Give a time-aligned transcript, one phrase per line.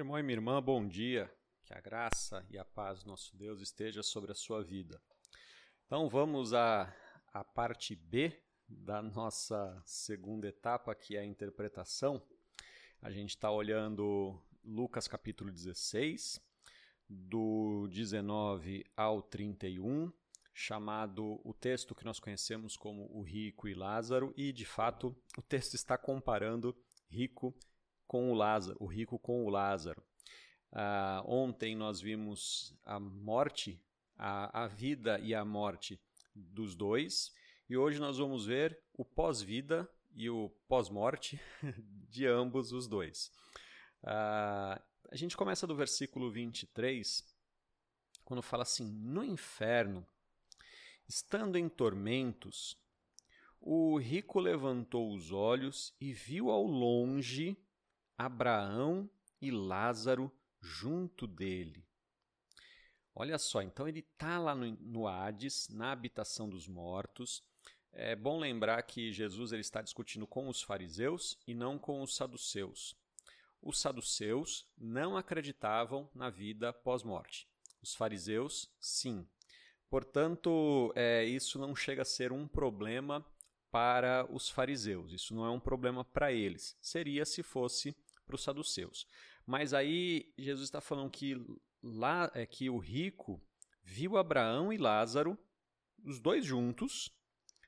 [0.00, 1.30] Irmão e minha irmã, bom dia.
[1.62, 4.98] Que a graça e a paz do nosso Deus esteja sobre a sua vida.
[5.84, 6.90] Então vamos à,
[7.54, 8.34] parte B
[8.66, 12.22] da nossa segunda etapa, que é a interpretação.
[13.02, 16.40] A gente está olhando Lucas capítulo 16,
[17.06, 20.10] do 19 ao 31,
[20.54, 25.42] chamado o texto que nós conhecemos como o rico e Lázaro, e de fato o
[25.42, 26.74] texto está comparando
[27.06, 27.54] rico
[28.10, 30.02] com o Lázaro, o rico com o Lázaro.
[30.72, 33.80] Uh, ontem nós vimos a morte,
[34.18, 35.96] a, a vida e a morte
[36.34, 37.32] dos dois,
[37.68, 41.40] e hoje nós vamos ver o pós-vida e o pós-morte
[42.10, 43.30] de ambos os dois.
[44.02, 47.24] Uh, a gente começa do versículo 23,
[48.24, 50.04] quando fala assim: No inferno,
[51.06, 52.76] estando em tormentos,
[53.60, 57.56] o rico levantou os olhos e viu ao longe
[58.20, 59.08] Abraão
[59.40, 60.30] e Lázaro
[60.60, 61.82] junto dele.
[63.14, 67.42] Olha só, então ele está lá no, no Hades, na habitação dos mortos.
[67.92, 72.14] É bom lembrar que Jesus ele está discutindo com os fariseus e não com os
[72.14, 72.94] saduceus.
[73.62, 77.48] Os saduceus não acreditavam na vida pós-morte.
[77.82, 79.26] Os fariseus, sim.
[79.88, 83.24] Portanto, é, isso não chega a ser um problema
[83.70, 85.10] para os fariseus.
[85.12, 86.76] Isso não é um problema para eles.
[86.82, 87.96] Seria se fosse
[88.30, 89.06] para os saduceus.
[89.44, 91.36] Mas aí Jesus está falando que
[91.82, 93.42] lá é que o rico
[93.82, 95.36] viu Abraão e Lázaro,
[96.04, 97.12] os dois juntos,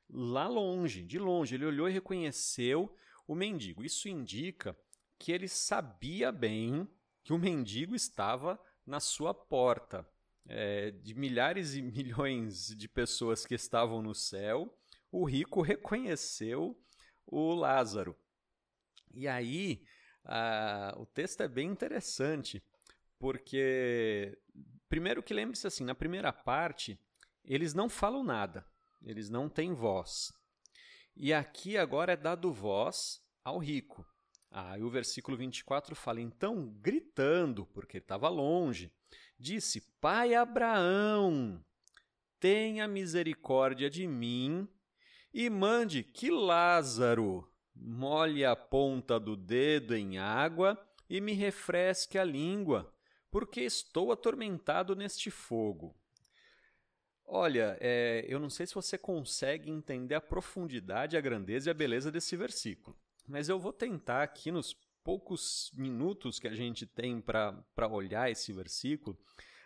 [0.08, 1.56] lá longe, de longe.
[1.56, 2.94] Ele olhou e reconheceu
[3.26, 3.84] o mendigo.
[3.84, 4.76] Isso indica
[5.18, 6.88] que ele sabia bem
[7.24, 10.08] que o mendigo estava na sua porta.
[10.48, 14.76] É, de milhares e milhões de pessoas que estavam no céu,
[15.10, 16.76] o rico reconheceu
[17.26, 18.16] o Lázaro.
[19.14, 19.84] E aí,
[20.96, 22.62] o texto é bem interessante,
[23.18, 24.38] porque,
[24.88, 26.98] primeiro que lembre-se assim, na primeira parte,
[27.44, 28.66] eles não falam nada,
[29.02, 30.32] eles não têm voz.
[31.14, 34.06] E aqui agora é dado voz ao rico.
[34.50, 38.92] Ah, e o versículo 24 fala: Então, gritando, porque ele estava longe,
[39.38, 41.64] disse: Pai Abraão,
[42.38, 44.68] tenha misericórdia de mim
[45.32, 50.78] e mande que Lázaro molhe a ponta do dedo em água
[51.08, 52.92] e me refresque a língua,
[53.30, 55.94] porque estou atormentado neste fogo.
[57.24, 61.74] Olha, é, eu não sei se você consegue entender a profundidade, a grandeza e a
[61.74, 62.96] beleza desse versículo.
[63.26, 68.52] Mas eu vou tentar aqui nos poucos minutos que a gente tem para olhar esse
[68.52, 69.18] versículo,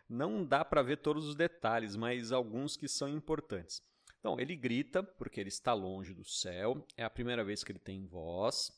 [0.08, 3.82] não dá para ver todos os detalhes, mas alguns que são importantes.
[4.18, 7.78] Então, ele grita porque ele está longe do céu, é a primeira vez que ele
[7.78, 8.72] tem voz,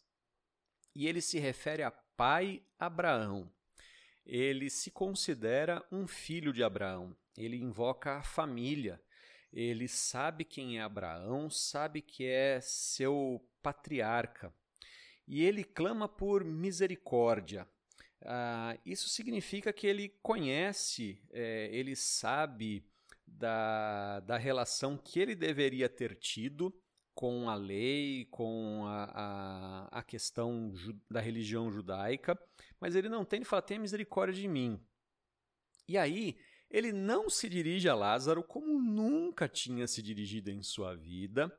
[0.94, 3.50] e ele se refere a pai Abraão.
[4.26, 9.00] Ele se considera um filho de Abraão, ele invoca a família,
[9.50, 14.52] ele sabe quem é Abraão, sabe que é seu patriarca
[15.28, 17.68] e ele clama por misericórdia.
[18.22, 22.82] Ah, isso significa que ele conhece, é, ele sabe
[23.32, 26.72] da, da relação que ele deveria ter tido
[27.14, 29.04] com a lei, com a,
[29.90, 30.72] a, a questão
[31.10, 32.38] da religião judaica,
[32.80, 34.80] mas ele não tem, ele fala: tenha misericórdia de mim.
[35.88, 36.36] E aí,
[36.70, 41.52] ele não se dirige a Lázaro como nunca tinha se dirigido em sua vida,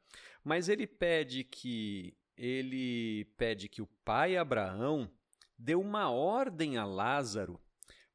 [0.44, 5.12] mas ele pede que ele pede que o pai Abraão
[5.58, 7.60] dê uma ordem a Lázaro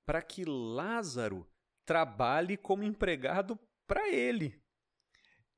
[0.06, 1.46] para que Lázaro
[1.84, 4.60] trabalhe como empregado para ele.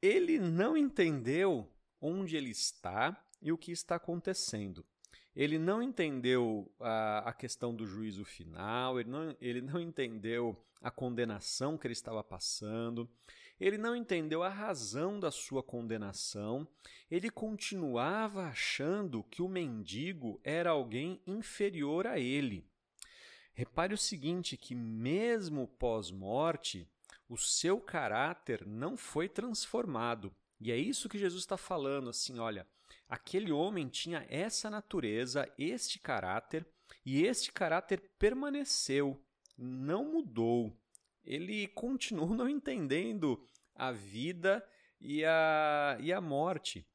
[0.01, 4.85] Ele não entendeu onde ele está e o que está acontecendo.
[5.35, 10.91] Ele não entendeu a, a questão do juízo final, ele não, ele não entendeu a
[10.91, 13.09] condenação que ele estava passando,
[13.59, 16.67] ele não entendeu a razão da sua condenação,
[17.11, 22.67] ele continuava achando que o mendigo era alguém inferior a ele.
[23.57, 26.87] Repare o seguinte: que mesmo pós-morte,
[27.27, 30.31] o seu caráter não foi transformado.
[30.61, 32.67] E é isso que Jesus está falando, assim, olha,
[33.09, 36.67] aquele homem tinha essa natureza, este caráter,
[37.05, 39.19] e este caráter permaneceu,
[39.57, 40.79] não mudou.
[41.25, 43.43] Ele continuou não entendendo
[43.75, 44.67] a vida
[45.01, 46.87] e a, e a morte.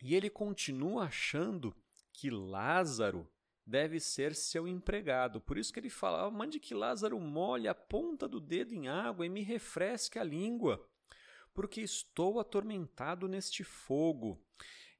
[0.00, 1.74] E ele continua achando
[2.12, 3.28] que Lázaro
[3.66, 5.40] deve ser seu empregado.
[5.40, 9.24] Por isso que ele fala: mande que Lázaro molhe a ponta do dedo em água
[9.26, 10.88] e me refresque a língua
[11.54, 14.40] porque estou atormentado neste fogo.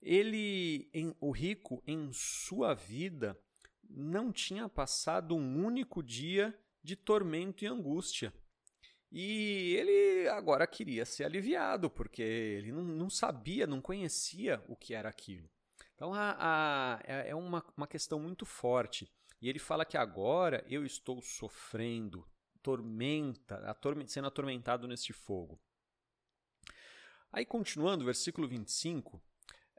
[0.00, 3.38] Ele, em, o rico, em sua vida,
[3.88, 8.32] não tinha passado um único dia de tormento e angústia.
[9.10, 14.94] E ele agora queria ser aliviado, porque ele não, não sabia, não conhecia o que
[14.94, 15.48] era aquilo.
[16.02, 19.08] Então a, a, é, é uma, uma questão muito forte.
[19.40, 22.28] E ele fala que agora eu estou sofrendo,
[22.60, 25.60] tormenta, atorment, sendo atormentado neste fogo.
[27.32, 29.22] Aí continuando, versículo 25,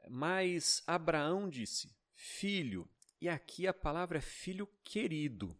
[0.08, 2.88] mas Abraão disse: Filho,
[3.20, 5.54] e aqui a palavra é filho querido.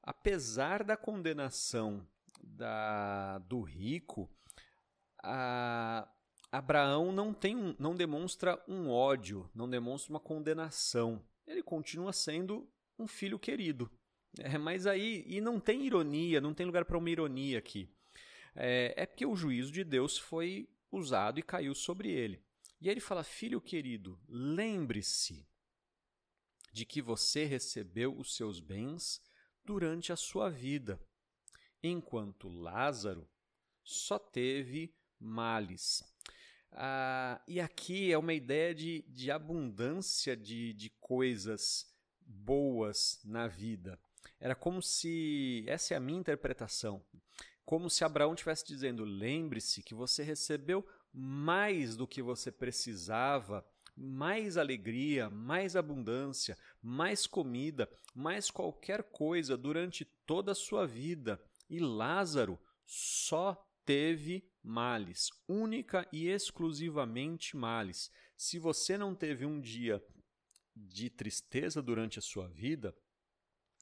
[0.00, 2.06] Apesar da condenação
[2.40, 4.30] da, do rico,
[5.20, 6.08] a,
[6.50, 11.22] Abraão não tem um, não demonstra um ódio, não demonstra uma condenação.
[11.46, 12.68] Ele continua sendo
[12.98, 13.90] um filho querido.
[14.38, 17.88] É, mas aí, e não tem ironia, não tem lugar para uma ironia aqui.
[18.54, 22.42] É, é porque o juízo de Deus foi usado e caiu sobre ele.
[22.80, 25.46] E aí ele fala: Filho querido, lembre-se
[26.72, 29.22] de que você recebeu os seus bens
[29.64, 31.00] durante a sua vida,
[31.82, 33.28] enquanto Lázaro
[33.82, 36.02] só teve males.
[36.72, 41.86] Ah, e aqui é uma ideia de, de abundância de, de coisas
[42.20, 43.98] boas na vida.
[44.40, 47.02] Era como se, essa é a minha interpretação,
[47.64, 53.66] como se Abraão estivesse dizendo: lembre-se que você recebeu mais do que você precisava,
[53.96, 61.42] mais alegria, mais abundância, mais comida, mais qualquer coisa durante toda a sua vida.
[61.68, 68.12] E Lázaro só teve males, única e exclusivamente males.
[68.36, 70.04] Se você não teve um dia
[70.76, 72.94] de tristeza durante a sua vida,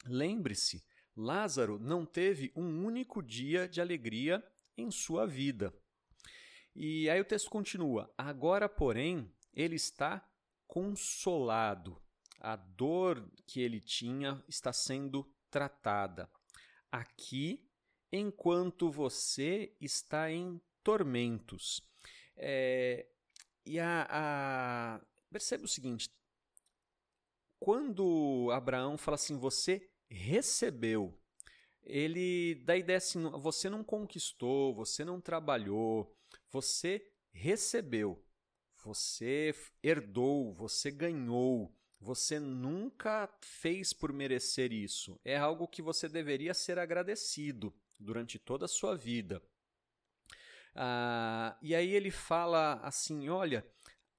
[0.06, 0.87] lembre-se,
[1.17, 4.41] Lázaro não teve um único dia de alegria
[4.76, 5.75] em sua vida.
[6.73, 10.25] E aí o texto continua: Agora, porém, ele está
[10.69, 12.00] consolado.
[12.38, 16.31] A dor que ele tinha está sendo tratada.
[16.93, 17.65] Aqui,
[18.12, 21.82] enquanto você está em tormentos.
[22.37, 23.06] É,
[23.64, 25.00] e a, a,
[25.31, 26.11] percebe o seguinte:
[27.58, 31.19] quando Abraão fala assim, você recebeu,
[31.82, 36.14] ele dá a ideia assim, você não conquistou, você não trabalhou,
[36.50, 38.25] você recebeu,
[38.85, 41.75] você herdou, você ganhou.
[41.99, 45.19] Você nunca fez por merecer isso.
[45.25, 49.43] É algo que você deveria ser agradecido durante toda a sua vida.
[50.75, 53.66] Ah, e aí ele fala assim: olha,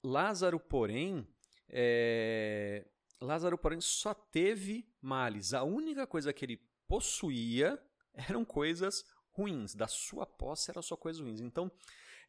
[0.03, 1.27] Lázaro, porém,
[1.69, 2.85] é...
[3.19, 5.53] Lázaro, porém, só teve males.
[5.53, 7.81] A única coisa que ele possuía
[8.13, 9.73] eram coisas ruins.
[9.73, 11.39] Da sua posse eram só coisas ruins.
[11.39, 11.71] Então,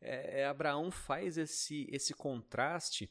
[0.01, 3.11] é, Abraão faz esse, esse contraste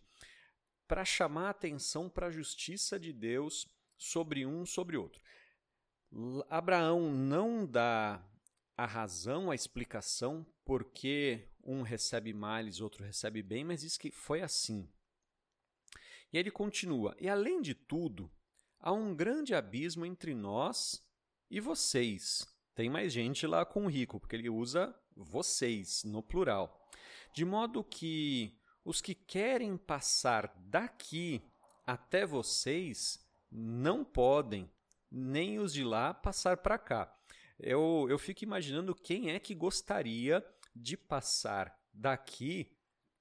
[0.88, 3.68] para chamar a atenção para a justiça de Deus
[3.98, 5.22] sobre um sobre outro.
[6.50, 8.24] Abraão não dá
[8.76, 14.42] a razão, a explicação porque um recebe males, outro recebe bem, mas diz que foi
[14.42, 14.90] assim.
[16.32, 18.32] E ele continua: E além de tudo,
[18.80, 21.04] há um grande abismo entre nós
[21.50, 22.46] e vocês.
[22.74, 26.88] Tem mais gente lá com o rico, porque ele usa vocês no plural
[27.38, 31.40] de modo que os que querem passar daqui
[31.86, 34.68] até vocês não podem,
[35.12, 37.14] nem os de lá passar para cá.
[37.60, 40.46] Eu, eu fico imaginando quem é que gostaria
[40.76, 42.72] de passar daqui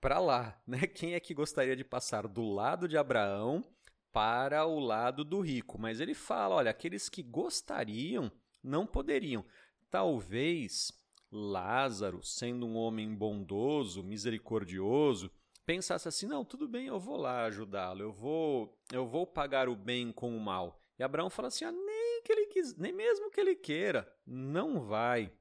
[0.01, 0.87] para lá, né?
[0.87, 3.65] Quem é que gostaria de passar do lado de Abraão
[4.13, 5.79] para o lado do rico?
[5.79, 8.31] Mas ele fala, olha, aqueles que gostariam
[8.63, 9.45] não poderiam.
[9.91, 10.93] Talvez
[11.31, 15.31] Lázaro, sendo um homem bondoso, misericordioso,
[15.65, 19.77] pensasse assim: não, tudo bem, eu vou lá ajudá-lo, eu vou, eu vou pagar o
[19.77, 20.81] bem com o mal.
[20.99, 24.81] E Abraão fala assim: ah, nem que ele quis, nem mesmo que ele queira, não
[24.81, 25.33] vai.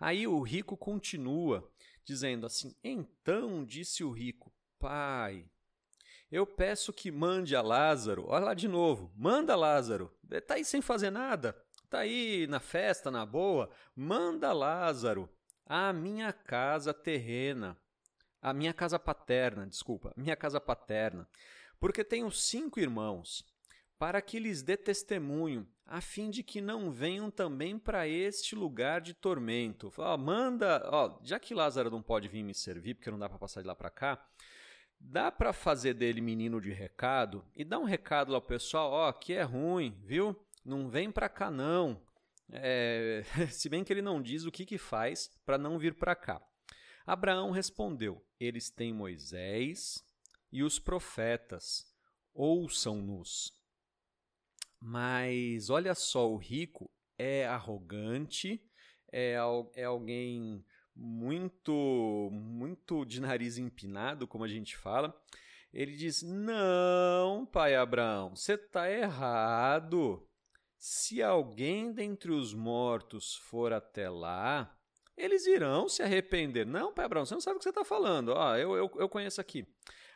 [0.00, 1.70] Aí o rico continua
[2.04, 5.44] dizendo assim: então disse o rico, pai,
[6.30, 10.82] eu peço que mande a Lázaro, olha lá de novo, manda Lázaro, está aí sem
[10.82, 11.56] fazer nada,
[11.88, 15.28] Tá aí na festa, na boa, manda Lázaro
[15.64, 17.78] à minha casa terrena,
[18.42, 21.26] à minha casa paterna, desculpa, minha casa paterna,
[21.80, 23.42] porque tenho cinco irmãos,
[23.98, 29.00] para que lhes dê testemunho, a fim de que não venham também para este lugar
[29.00, 29.92] de tormento.
[29.96, 33.38] Ó, manda, ó, já que Lázaro não pode vir me servir, porque não dá para
[33.38, 34.24] passar de lá para cá,
[35.00, 39.12] dá para fazer dele menino de recado e dá um recado lá ao pessoal, ó,
[39.12, 40.36] que é ruim, viu?
[40.68, 42.00] não vem para cá não.
[42.50, 46.14] É, se bem que ele não diz o que, que faz para não vir para
[46.14, 46.40] cá.
[47.06, 50.04] Abraão respondeu: Eles têm Moisés
[50.52, 51.90] e os profetas,
[52.34, 53.57] ouçam-nos.
[54.80, 58.62] Mas olha só, o rico é arrogante,
[59.12, 59.36] é,
[59.74, 65.14] é alguém muito, muito de nariz empinado, como a gente fala.
[65.72, 70.26] Ele diz: Não, pai Abraão, você está errado.
[70.78, 74.76] Se alguém dentre os mortos for até lá,
[75.16, 76.64] eles irão se arrepender.
[76.64, 78.32] Não, pai Abraão, você não sabe o que você está falando.
[78.36, 79.66] Ah, eu, eu, eu conheço aqui.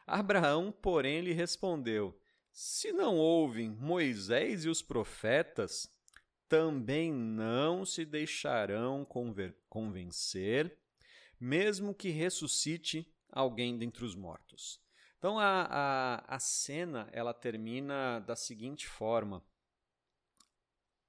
[0.07, 2.17] Abraão, porém, lhe respondeu:
[2.53, 5.91] Se não ouvem Moisés e os profetas,
[6.47, 9.07] também não se deixarão
[9.71, 10.79] convencer,
[11.41, 14.79] mesmo que ressuscite alguém dentre os mortos.
[15.17, 19.43] Então a, a, a cena ela termina da seguinte forma: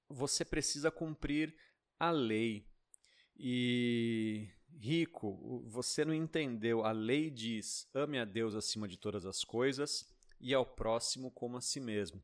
[0.07, 1.53] você precisa cumprir
[2.00, 2.65] a lei.
[3.35, 4.47] E
[4.79, 6.85] rico, você não entendeu.
[6.85, 10.12] A lei diz: ame a Deus acima de todas as coisas
[10.43, 12.21] e ao próximo como a si mesmo.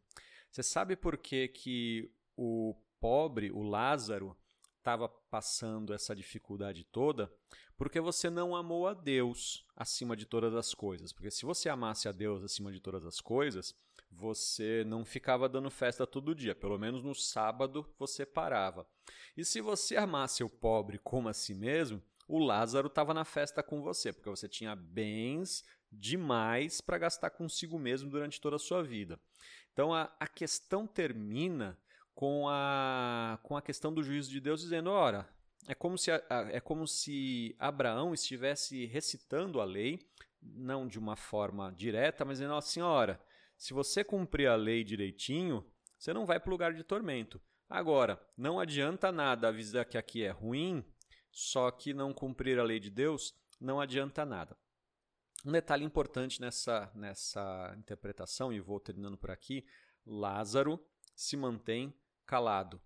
[0.52, 4.38] Você sabe por que, que o pobre, o Lázaro,
[4.78, 7.32] estava passando essa dificuldade toda?
[7.78, 11.14] Porque você não amou a Deus acima de todas as coisas.
[11.14, 13.74] Porque se você amasse a Deus acima de todas as coisas,
[14.12, 18.86] você não ficava dando festa todo dia, pelo menos no sábado você parava.
[19.38, 23.64] E se você amasse o pobre como a si mesmo, o Lázaro estava na festa
[23.64, 28.84] com você, porque você tinha bens demais para gastar consigo mesmo durante toda a sua
[28.84, 29.20] vida.
[29.74, 31.76] Então a, a questão termina
[32.14, 35.28] com a, com a questão do juízo de Deus dizendo: ora,
[35.68, 36.12] é como se,
[36.52, 40.00] é como se Abraão estivesse recitando a lei,
[40.40, 43.20] não de uma forma direta, mas dizendo assim: ora,
[43.58, 45.66] se você cumprir a lei direitinho,
[45.98, 47.42] você não vai para o lugar de tormento.
[47.68, 50.86] Agora, não adianta nada avisar que aqui é ruim,
[51.32, 54.58] só que não cumprir a lei de Deus não adianta nada.
[55.46, 59.66] Um detalhe importante nessa, nessa interpretação, e vou terminando por aqui:
[60.06, 60.84] Lázaro
[61.16, 61.94] se mantém
[62.26, 62.82] calado.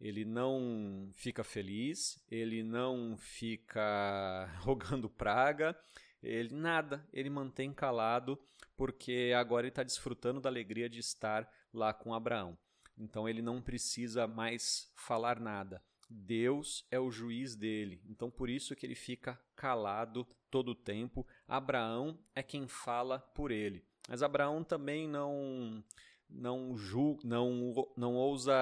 [0.00, 5.78] Ele não fica feliz, ele não fica rogando praga,
[6.22, 8.38] ele nada, ele mantém calado
[8.76, 12.58] porque agora ele está desfrutando da alegria de estar lá com Abraão.
[12.98, 15.82] Então ele não precisa mais falar nada.
[16.08, 18.00] Deus é o juiz dele.
[18.08, 21.26] Então por isso que ele fica calado todo o tempo.
[21.46, 23.84] Abraão é quem fala por ele.
[24.08, 25.82] Mas Abraão também não
[26.28, 28.54] não julga, não não ousa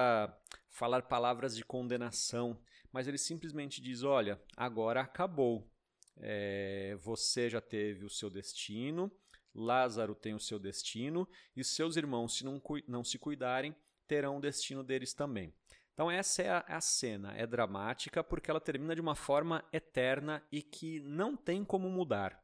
[0.69, 2.59] falar palavras de condenação,
[2.91, 5.69] mas ele simplesmente diz: "Olha, agora acabou.
[6.17, 9.11] É, você já teve o seu destino,
[9.53, 13.75] Lázaro tem o seu destino, e seus irmãos, se não, não se cuidarem,
[14.07, 15.53] terão o destino deles também.
[15.93, 17.33] Então, essa é a, a, cena.
[17.37, 22.43] É dramática porque ela termina de uma forma eterna e que não tem como mudar.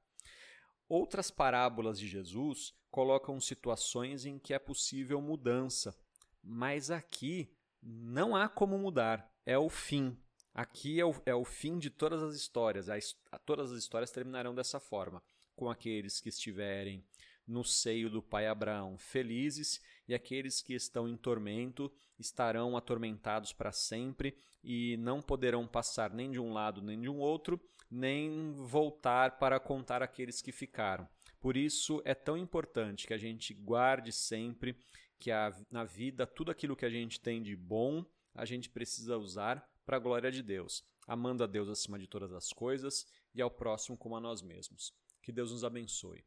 [0.88, 5.96] Outras parábolas de Jesus colocam situações em que é possível mudança,
[6.44, 7.52] mas aqui
[7.82, 9.32] não há como mudar.
[9.46, 10.18] É o fim.
[10.54, 12.88] Aqui é o, é o fim de todas as histórias.
[12.90, 15.24] A, todas as histórias terminarão dessa forma
[15.56, 17.04] com aqueles que estiverem
[17.48, 23.72] no seio do pai Abraão felizes, e aqueles que estão em tormento estarão atormentados para
[23.72, 27.62] sempre e não poderão passar nem de um lado nem de um outro,
[27.92, 31.08] nem voltar para contar aqueles que ficaram.
[31.40, 34.76] Por isso é tão importante que a gente guarde sempre
[35.20, 39.16] que a, na vida tudo aquilo que a gente tem de bom a gente precisa
[39.16, 43.44] usar para a glória de Deus, amando a Deus acima de todas as coisas e
[43.44, 44.92] ao próximo como a nós mesmos.
[45.22, 46.24] Que Deus nos abençoe.